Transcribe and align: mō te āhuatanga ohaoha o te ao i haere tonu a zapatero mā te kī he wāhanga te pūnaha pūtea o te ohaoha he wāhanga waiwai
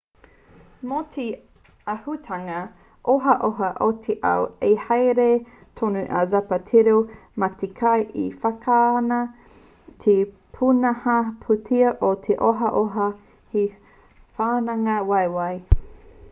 mō 0.91 0.99
te 1.15 1.23
āhuatanga 1.91 2.61
ohaoha 3.15 3.67
o 3.87 3.89
te 4.07 4.15
ao 4.29 4.47
i 4.69 4.71
haere 4.87 5.27
tonu 5.83 6.05
a 6.21 6.23
zapatero 6.33 6.95
mā 7.45 7.51
te 7.61 7.69
kī 7.81 7.93
he 8.17 8.25
wāhanga 8.47 9.19
te 10.07 10.17
pūnaha 10.57 11.19
pūtea 11.45 11.93
o 12.11 12.13
te 12.27 12.39
ohaoha 12.51 13.11
he 13.55 13.67
wāhanga 14.41 15.01
waiwai 15.15 15.57